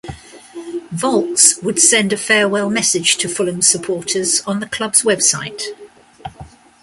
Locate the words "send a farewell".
1.79-2.71